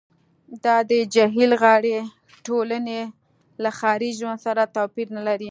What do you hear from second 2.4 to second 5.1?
ټولنې له ښاري ژوند سره توپیر